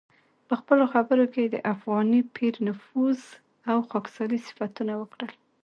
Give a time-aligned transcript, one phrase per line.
[0.47, 3.19] په خپلو خبرو کې یې د افغاني پیر نفوذ
[3.71, 5.31] او خاکساري صفتونه وکړل.